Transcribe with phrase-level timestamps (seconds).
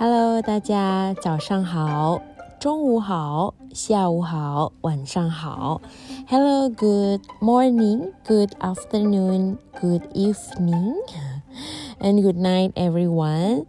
[0.00, 2.22] Hello，大家早上好，
[2.60, 5.80] 中午好，下午好，晚上好。
[6.28, 13.64] Hello，good morning，good afternoon，good evening，and good night, everyone。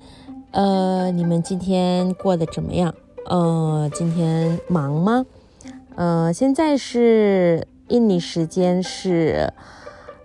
[0.51, 2.93] 呃，你们今天过得怎么样？
[3.25, 5.25] 呃，今天忙吗？
[5.95, 9.51] 呃，现在是印尼时间是。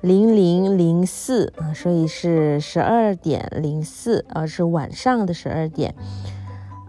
[0.04, 5.94] 零零零四啊，所以是十二点零四啊，是晚上的十二点，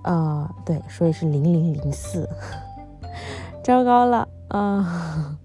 [0.04, 2.28] 呃，对，所以是零零零四。
[3.64, 5.38] 糟糕了啊！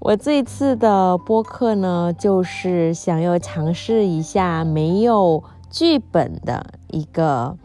[0.00, 7.56] 我这次的播客呢，就是想要尝试一下没有剧本的一个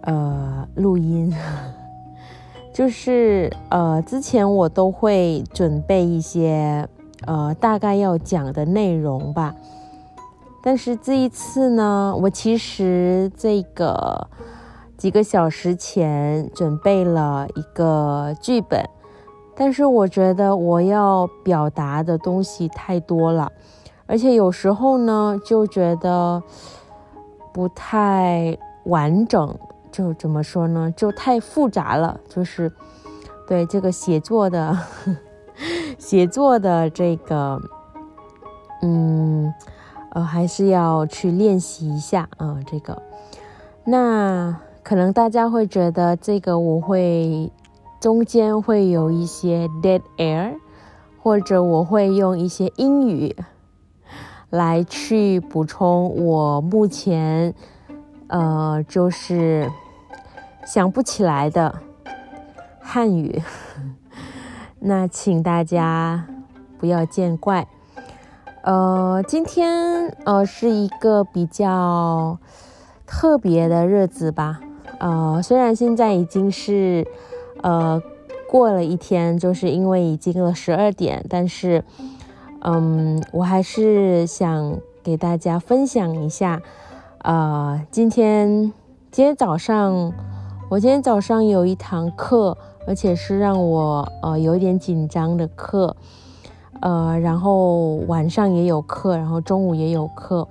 [0.00, 1.32] 呃录音，
[2.74, 6.88] 就是呃之前我都会准备一些。
[7.26, 9.54] 呃，大概要讲的内容吧。
[10.62, 14.28] 但是这一次呢，我其实这个
[14.96, 18.82] 几个小时前准备了一个剧本，
[19.54, 23.52] 但是我觉得我要表达的东西太多了，
[24.06, 26.42] 而且有时候呢，就觉得
[27.52, 29.54] 不太完整，
[29.92, 32.72] 就怎么说呢，就太复杂了，就是
[33.46, 34.74] 对这个写作的。
[36.04, 37.58] 写作的这个，
[38.82, 39.54] 嗯，
[40.10, 42.60] 呃，还是要去练习一下啊。
[42.66, 43.02] 这个，
[43.84, 47.50] 那可能大家会觉得这个我会
[48.02, 50.58] 中间会有一些 dead air，
[51.22, 53.34] 或者我会用一些英语
[54.50, 57.54] 来去补充我目前
[58.26, 59.70] 呃就是
[60.66, 61.74] 想不起来的
[62.78, 63.42] 汉语。
[64.86, 66.26] 那请大家
[66.76, 67.66] 不要见怪。
[68.62, 72.38] 呃，今天呃是一个比较
[73.06, 74.60] 特别的日子吧。
[74.98, 77.06] 呃，虽然现在已经是
[77.62, 78.02] 呃
[78.46, 81.82] 过了一天，就是因为已经了十二点，但是
[82.60, 86.60] 嗯，我还是想给大家分享一下。
[87.22, 88.70] 呃，今天
[89.10, 90.12] 今天早上，
[90.68, 92.58] 我今天早上有一堂课。
[92.86, 95.96] 而且是让我呃有一点紧张的课，
[96.80, 100.46] 呃，然后晚上也有课，然后中午也有课，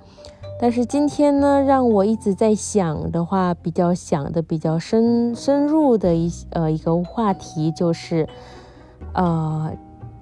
[0.60, 8.28] 但是今天呢，让我一直在想的话，比较想的比较深深入的一呃一个话题就是，
[9.12, 9.72] 呃，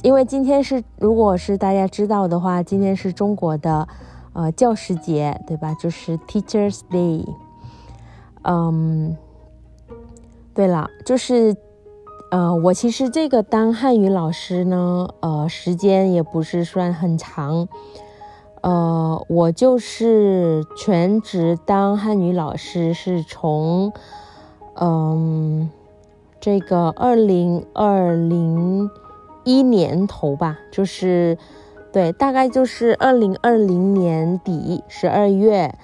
[0.03, 3.89] 因为今天是如果是大家知道的话，今天是中国的
[4.35, 5.73] 呃教师节，对吧？
[5.75, 7.25] 就是 Teachers Day。
[8.43, 9.17] 嗯，
[10.53, 11.57] 对了，就是。
[12.33, 17.69] 呃，我其实这个当汉语老师呢，呃，时间也不是算很长，
[18.63, 23.93] 呃，我就是全职当汉语老师，是从，
[24.77, 25.69] 嗯，
[26.41, 28.91] 这个二零二零
[29.45, 31.37] 一年头吧，就是，
[31.93, 35.75] 对，大概就是二零二零年底十二月，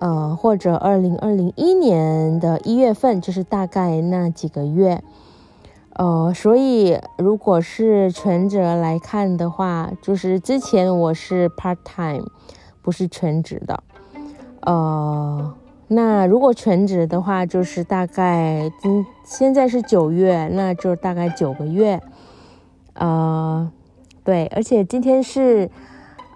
[0.00, 5.00] 呃，或者二零二零一年的一月份，就是大概那几个月。
[5.94, 12.24] 呃，所以如果是全职来看的话，就是之前我是 part time，
[12.80, 13.82] 不是全职的。
[14.60, 15.54] 呃，
[15.88, 22.00] 那如果全职的话，就是大概今现在是九月，那就大概九个月。
[22.94, 23.70] 呃，
[24.24, 25.70] 对，而且今天是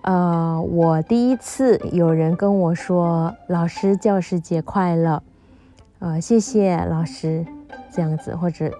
[0.02, 5.22] 呃我第一次有人跟我说“老师教师节快乐”，
[6.00, 7.46] 呃，谢谢老师，
[7.90, 8.70] 这样子或者。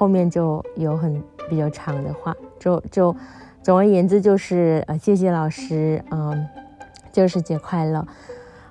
[0.00, 3.14] 后面就有很比较长的话，就就
[3.62, 6.48] 总而言之就是呃，谢谢老师，嗯，
[7.12, 8.06] 教师节快乐。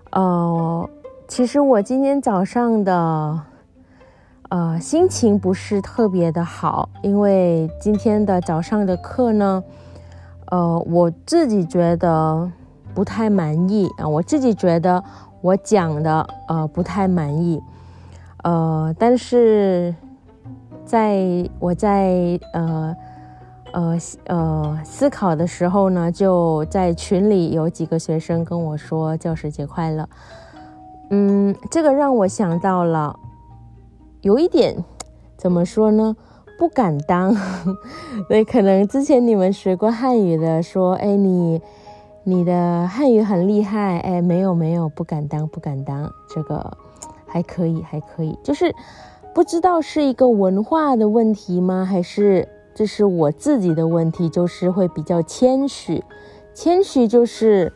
[0.09, 0.89] 呃，
[1.27, 3.41] 其实我今天早上的
[4.49, 9.63] 呃心情不是特别的好，因为今天的早上的课呢，
[10.45, 12.51] 呃，我自己觉得
[12.95, 15.03] 不太满意啊，我自己觉得
[15.41, 17.61] 我讲的呃不太满意，
[18.41, 19.93] 呃，但是。
[20.89, 22.95] 在我在呃
[23.73, 30.09] 呃呃思考的时候呢，就在群里有几个学生跟我说教师节快乐。
[31.11, 33.15] 嗯，这个让我想到了
[34.21, 34.83] 有一点
[35.37, 36.15] 怎么说呢？
[36.57, 37.37] 不敢当。
[38.27, 41.61] 对，可能之前你们学过汉语的说，哎，你
[42.23, 46.11] 你的汉语很厉害，哎，没有没有，不敢当，不敢当。
[46.33, 46.75] 这个
[47.27, 48.73] 还可以，还可以，就是。
[49.39, 51.85] 不知道是一个文化的问题吗？
[51.89, 52.45] 还是
[52.75, 54.27] 这是我自己的问题？
[54.27, 56.03] 就是会比较谦虚，
[56.53, 57.71] 谦虚就是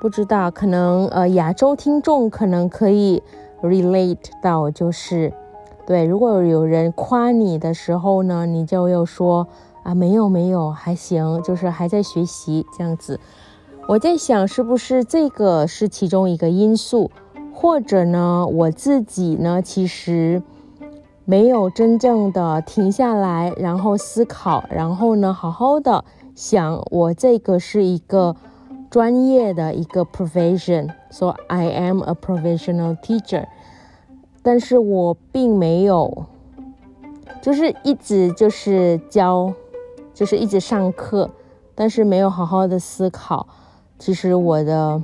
[0.00, 3.20] 不知道，可能呃亚洲听众可能可以
[3.60, 5.32] relate 到，就是
[5.88, 9.48] 对，如果有人夸你的时候呢，你就要说
[9.82, 13.18] 啊，没有没有，还行，就是还在学习这样子。
[13.88, 17.10] 我在想，是不是这个是其中一个因素，
[17.52, 20.40] 或者呢，我自己呢，其实
[21.24, 28.34] 没有真正的停下来，然后思考，然后呢，好好的想，我这个是一个
[28.90, 33.46] 专业的一个 profession，so I am a professional teacher，
[34.42, 36.26] 但是我并没有，
[37.40, 39.52] 就是一直就是教，
[40.12, 41.30] 就是一直上课，
[41.76, 43.46] 但是没有好好的思考。
[43.98, 45.00] 其实我的，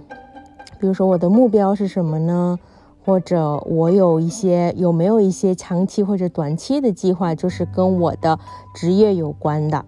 [0.80, 2.58] 比如说我的目标是什么呢？
[3.06, 8.36] 或者我有一些有没有一些长期或者短期的计划，就是跟我的
[8.74, 9.84] 职业有关的。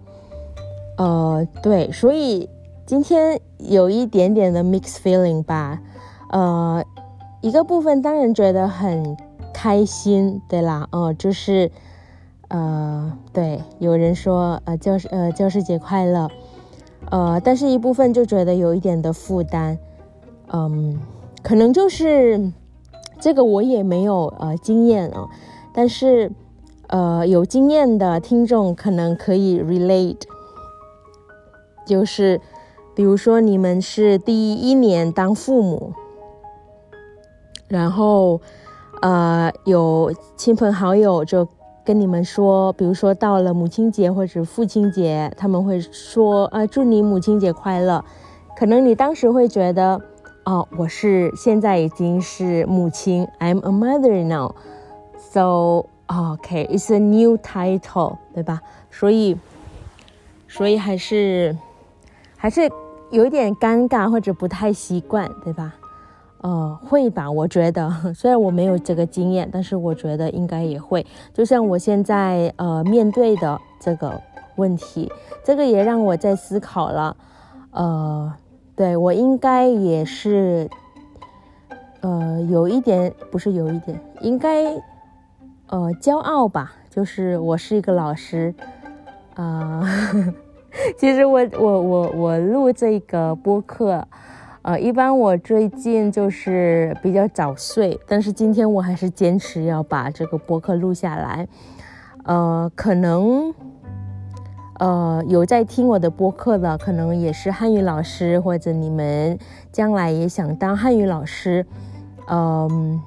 [0.97, 2.49] 呃，对，所以
[2.85, 5.81] 今天有一点点的 mix feeling 吧。
[6.29, 6.83] 呃，
[7.41, 9.17] 一个部分当然觉得很
[9.53, 11.69] 开心，对啦，哦，就是
[12.47, 16.29] 呃，对，有人说呃教师呃教师节快乐。
[17.11, 19.77] 呃，但是一部分就觉得有一点的负担，
[20.53, 20.99] 嗯，
[21.41, 22.51] 可能就是
[23.19, 25.27] 这个我也没有呃经验啊，
[25.73, 26.31] 但是
[26.87, 30.21] 呃有经验的听众可能可以 relate，
[31.85, 32.39] 就是
[32.95, 35.93] 比如说你们是第一年当父母，
[37.67, 38.41] 然后
[39.01, 41.47] 呃有亲朋好友就。
[41.85, 48.05] 跟你们说，比如说到了母亲节或者父亲节，他们会说啊，祝你母亲节快乐。
[48.55, 49.99] 可能你当时会觉得，
[50.45, 58.61] 哦，我是现在已经是母亲，I'm a mother now，so OK，it's a new title，对吧？
[58.89, 59.37] 所以，
[60.47, 61.55] 所以还是
[62.35, 62.71] 还是
[63.11, 65.75] 有一点尴尬或者不太习惯，对吧？
[66.41, 67.29] 呃，会吧？
[67.29, 71.05] 我觉得， 虽然我没有这个经验，但是我觉得应该也会。
[71.33, 74.19] 就像我现在呃面对的这个
[74.55, 75.11] 问题，
[75.43, 77.15] 这个也让我在思考了。
[77.71, 78.33] 呃，
[78.79, 80.69] 对我应该也是，
[81.99, 84.67] 呃，有一点不是有一点，应该
[85.67, 86.71] 呃骄傲吧？
[86.89, 88.55] 就是我是一个老师
[89.35, 89.83] 啊。
[90.97, 94.07] 其实我我我我录这个播客。
[94.61, 101.45] 呃，一般我最近就是比较早睡，但是今天我还是坚持要把这个播客录下来。
[102.23, 103.53] 呃，可能，
[104.79, 109.37] 呃，有在听我的播客的，可能也是汉语老师，或者你们
[109.71, 111.65] 将来也想当汉语老师。
[112.27, 113.01] 嗯，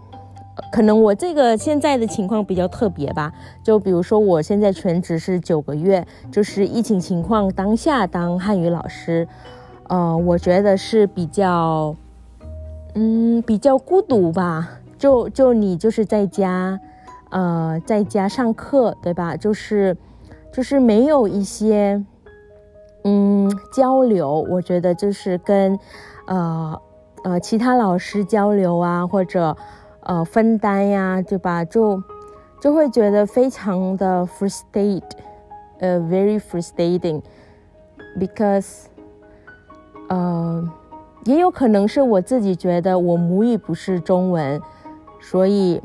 [0.70, 3.32] 可能我这个现在的情况比较特别吧，
[3.62, 9.26] 就比如说我现在全职是九个月，就是疫情情况当下当汉语老师。
[9.88, 11.96] 呃，我觉得是比较，
[12.94, 14.78] 嗯，比较孤独吧。
[14.98, 16.78] 就就你就是在家，
[17.30, 19.36] 呃，在家上课，对吧？
[19.36, 19.96] 就是，
[20.52, 22.04] 就是没有一些，
[23.04, 24.46] 嗯，交流。
[24.50, 25.78] 我觉得就是跟，
[26.26, 26.78] 呃，
[27.24, 29.56] 呃，其他老师交流啊，或者，
[30.00, 31.64] 呃，分担呀，对吧？
[31.64, 32.02] 就
[32.60, 35.02] 就会觉得非常的 frustrated，
[35.80, 38.84] 呃，very frustrating，because。
[40.08, 40.68] 呃，
[41.24, 44.60] 也有可能是我自己觉得我母语不是中文，
[45.22, 45.80] 所以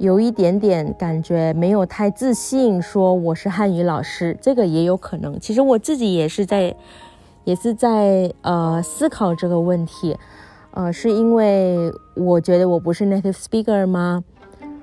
[0.00, 5.38] 有一点点感觉没有太自信，说我是汉语老师，这个也有可能。
[5.38, 6.74] 其实我自己也是在，
[7.44, 10.16] 也是在呃思考这个问题，
[10.70, 14.24] 呃，是因为我觉得我不是 native speaker 吗？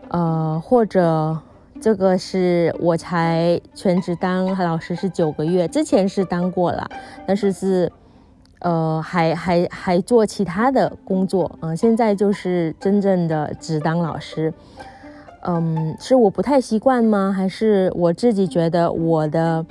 [0.10, 1.36] 呃，或者
[1.82, 6.88] 这个是我才全职当老师是九个月，之前是当过了，
[7.26, 7.92] 但是是。
[8.62, 14.52] 呃，还还还做其他的工作啊，现在就是真正的只当老师。
[15.50, 17.34] 嗯，是我不太习惯吗？
[17.36, 19.66] 还是我自己觉得我的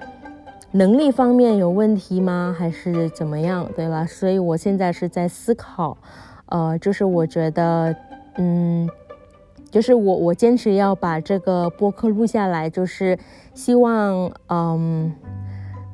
[0.72, 2.54] 能力方面有问题吗？
[2.58, 3.70] 还是怎么样？
[3.76, 4.06] 对吧？
[4.06, 5.96] 所以我现在是在思考。
[6.46, 7.94] 呃，就是我觉得，
[8.36, 8.88] 嗯，
[9.70, 13.18] 就是我我坚持要把这个播客录下来，就是
[13.54, 15.12] 希望，嗯。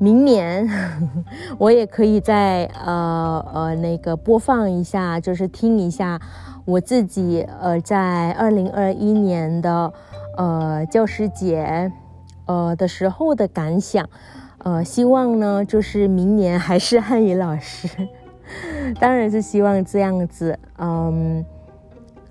[0.02, 0.68] 明年
[1.59, 6.21] 我也可以在呃呃那个播放一下，就是听一下
[6.64, 9.92] 我自己呃在二零二一年的
[10.37, 11.92] 呃教师节
[12.47, 14.09] 呃的时候的感想，
[14.59, 17.88] 呃希望呢就是明年还是汉语老师，
[18.99, 21.44] 当然是希望这样子，嗯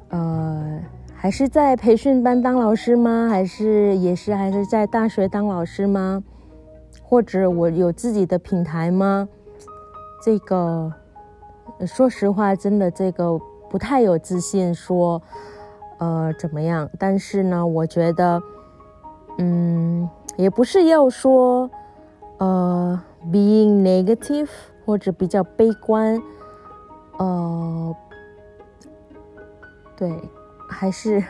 [0.10, 0.78] 呃
[1.16, 3.30] 还是在培训班当老师吗？
[3.30, 6.22] 还是也是还是在大学当老师吗？
[7.12, 9.28] 或者我有自己的品牌吗？
[10.24, 10.90] 这个，
[11.86, 13.38] 说实话，真的这个
[13.70, 14.74] 不太有自信。
[14.74, 15.22] 说，
[16.00, 18.42] 呃怎么样，但是呢，我觉得，
[19.40, 21.70] 嗯，也不是要说，
[22.38, 22.98] 呃
[23.30, 24.48] ，being negative
[24.86, 26.18] 或者比较悲观，
[27.18, 27.94] 呃，
[29.98, 30.18] 对，
[30.70, 31.22] 还是。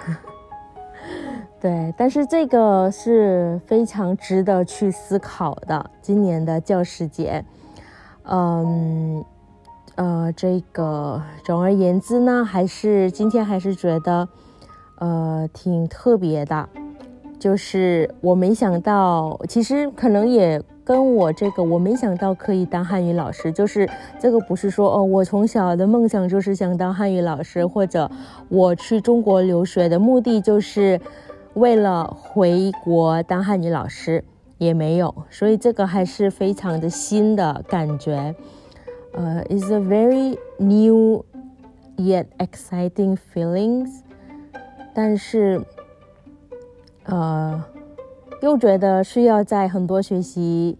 [1.61, 5.91] 对，但是这个是非常值得去思考的。
[6.01, 7.45] 今年的教师节，
[8.23, 9.23] 嗯，
[9.93, 14.27] 呃，这个总而言之呢，还是今天还是觉得，
[14.97, 16.67] 呃，挺特别的。
[17.37, 23.51] 就是我没想到，其实可能也跟我这个，我没想到可以当汉语老师。
[23.51, 23.87] 就是
[24.19, 28.09] 这个不是说哦，我从小的梦想就是想当汉语老师，或者
[28.49, 30.99] 我去中国留学的目的就是。
[31.53, 34.23] 为了回国当汉语老师
[34.57, 38.33] 也没有，所以这个还是非常的新的感觉。
[39.13, 41.25] 呃，is a very new
[41.97, 43.99] yet exciting feelings。
[44.93, 45.61] 但是，
[47.03, 47.61] 呃，
[48.41, 50.77] 又觉得需要在很多学习，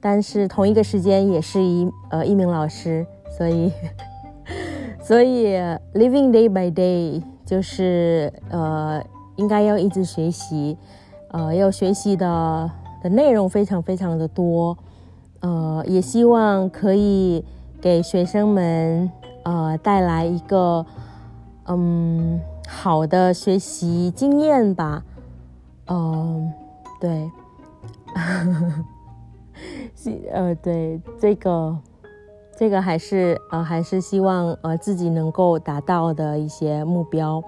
[0.00, 3.04] 但是同一个时间也是一呃一名老师，
[3.36, 3.72] 所以，
[5.02, 5.56] 所以
[5.94, 9.04] living day by day 就是呃。
[9.36, 10.76] 应该要一直学习，
[11.28, 12.70] 呃，要学习的
[13.02, 14.76] 的内容非常非常的多，
[15.40, 17.44] 呃，也希望可以
[17.80, 19.10] 给学生们
[19.42, 20.86] 呃带来一个
[21.66, 25.02] 嗯好的学习经验吧，
[25.86, 26.52] 嗯，
[27.00, 27.30] 对，
[30.32, 31.76] 呃，对这个
[32.56, 37.42] 这个还是呃还是希望呃自己能够达到的一些目标，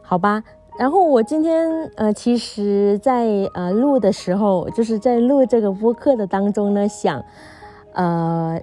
[0.00, 0.42] 好吧。
[0.78, 7.20] 然后我今天呃，其实，在呃录的时候，就是在录这个播客的当中呢，想，
[7.94, 8.60] 呃，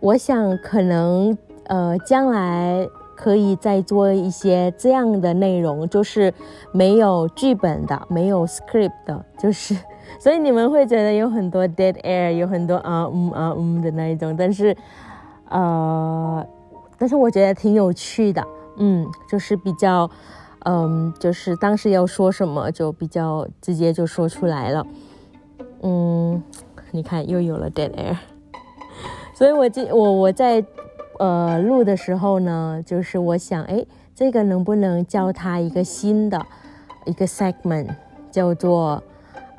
[0.00, 6.32] 我想可能呃将来可以再做一些这样的内容，就是
[6.72, 9.76] 没有剧本的，没有 script 的，就是，
[10.18, 14.74] 所以你们会觉得有很多 dead air，有很多啊嗯啊嗯的那一种，但是，
[15.50, 16.42] 呃，
[16.96, 18.42] 但是我觉得挺有趣的，
[18.78, 20.10] 嗯，就是比较。
[20.70, 24.86] 嗯，就是当时要说什么就比较直接就说出来了。
[25.80, 26.42] 嗯，
[26.90, 28.18] 你看又有了 dead air，
[29.34, 30.62] 所以我今我我在
[31.18, 36.44] 呃录的时候呢，就是我想，哎，这个能不能教他一个新的
[37.06, 37.88] 一个 segment，
[38.30, 39.02] 叫做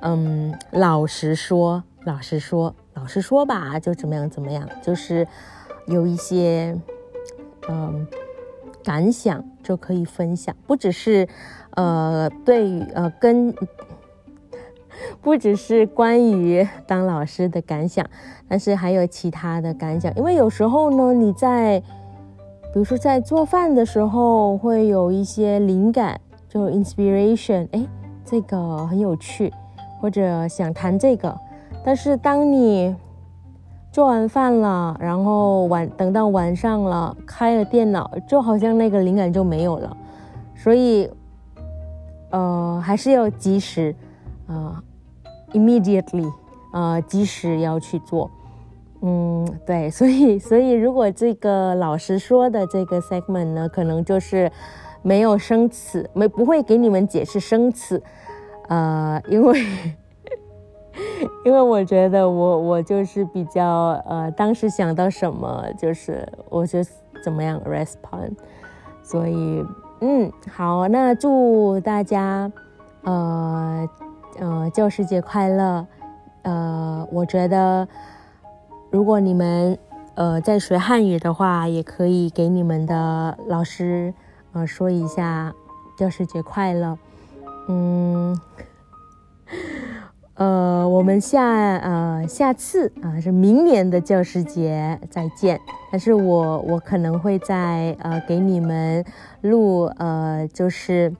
[0.01, 5.27] 嗯，老实说，老实说，老实说吧，就怎么样怎么样，就是
[5.87, 6.79] 有一些
[7.67, 8.05] 嗯。
[8.83, 11.27] 感想就可以分享，不只是，
[11.71, 13.53] 呃，对于呃跟，
[15.21, 18.05] 不只是关于当老师的感想，
[18.47, 20.13] 但是还有其他的感想。
[20.15, 21.79] 因为有时候呢，你在，
[22.73, 27.85] 比如说在做饭的时候，会有一些灵感，就 inspiration，哎，
[28.23, 29.53] 这个很有趣，
[29.99, 31.37] 或者想谈这个，
[31.83, 32.95] 但是当你。
[33.99, 39.97] 做完饭了，然后晚等到晚上了，开了电脑，就好像那个灵感就没有了，
[40.55, 41.11] 所以，
[42.29, 43.93] 呃，还是要及时，
[44.47, 44.81] 啊
[45.51, 46.31] ，immediately，
[46.71, 48.31] 呃，及时要去做，
[49.01, 54.49] 嗯，对，所以，所以如果这个老师说的这个 segment 呢，可能就是
[55.01, 58.01] 没有生词，没不会给你们解释生词，
[58.69, 59.61] 呃，因为。
[61.45, 63.65] 因为我觉得我我就是比较
[64.05, 66.79] 呃，当时想到什么就是我就
[67.23, 68.35] 怎么样 respond，
[69.01, 69.65] 所以
[70.01, 72.51] 嗯好，那祝大家
[73.03, 73.89] 呃
[74.37, 75.87] 呃教师节快乐，
[76.41, 77.87] 呃我觉得
[78.91, 79.77] 如果你们
[80.15, 84.13] 呃在学汉语的话，也可以给你们的老师
[84.51, 85.53] 呃说一下
[85.97, 86.97] 教师节快乐，
[87.69, 88.39] 嗯。
[90.39, 95.59] 呃，我们下呃下次啊是明年的教师节再见。
[95.91, 99.03] 但是我我可能会在呃给你们
[99.41, 101.13] 录呃就是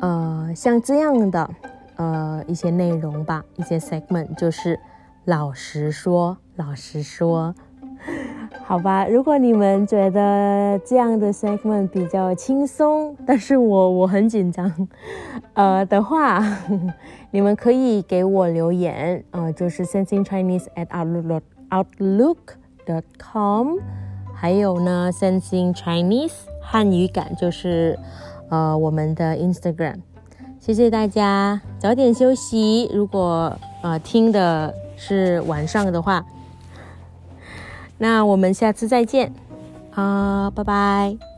[0.00, 1.50] 呃像这样的
[1.96, 4.80] 呃一些内容吧，一些 segment，就是
[5.26, 7.54] 老实说，老实说。
[8.70, 14.88] 好吧，如果你们觉得这样的 segment 比较轻松，但是我我很紧张，
[15.54, 16.40] 呃的话，
[17.32, 22.36] 你们可以给我留言，呃，就是 sensing Chinese at outlook outlook
[22.86, 23.78] dot com，
[24.32, 27.98] 还有呢 sensing Chinese 汉语感就是
[28.50, 29.96] 呃我们的 Instagram，
[30.60, 32.88] 谢谢大家，早点休息。
[32.94, 36.24] 如果呃听的是晚上的话。
[38.02, 39.30] 那我们下次再见，
[39.90, 41.29] 好，拜拜。